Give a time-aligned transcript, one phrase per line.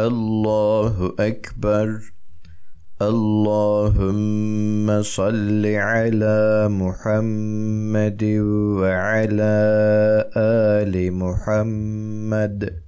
[0.00, 2.00] الله أكبر.
[3.02, 8.24] اللهم صل على محمد
[8.80, 9.56] وعلى
[10.36, 12.82] آل محمد.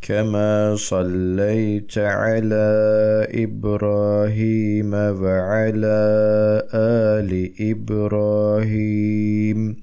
[0.00, 2.66] كما صليت على
[3.30, 5.98] إبراهيم وعلى
[6.74, 9.76] آل إبراهيم.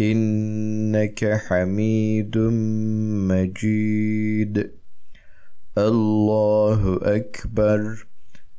[0.00, 2.38] إنك حميد
[3.30, 4.79] مجيد.
[5.88, 8.06] الله أكبر.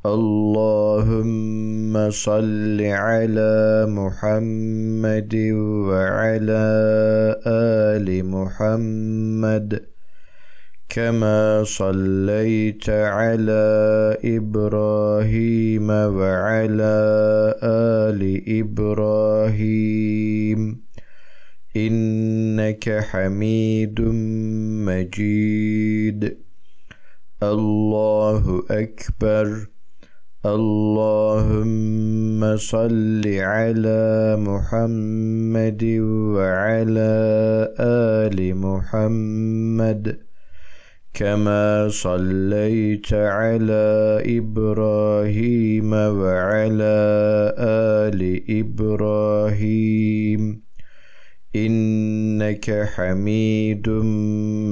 [0.06, 6.66] اللهم صل على محمد وعلى
[7.48, 9.82] آل محمد.
[10.90, 16.96] كما صليت على إبراهيم وعلى
[17.64, 20.82] آل إبراهيم.
[21.78, 24.02] إنك حميد
[24.88, 26.51] مجيد.
[27.44, 29.68] الله أكبر.
[30.46, 35.84] اللهم صل على محمد
[36.38, 37.14] وعلى
[37.80, 40.18] آل محمد.
[41.14, 46.98] كما صليت على إبراهيم وعلى
[47.58, 50.62] آل إبراهيم.
[51.56, 53.90] إنك حميد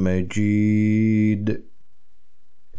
[0.06, 1.70] مجيد.